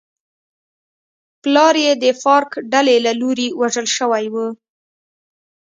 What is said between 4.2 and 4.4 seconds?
و.